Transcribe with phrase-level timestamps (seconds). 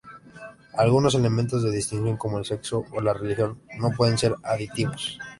[0.79, 5.19] Algunos elementos de distinción como el sexo o la religión no pueden ser admitidos.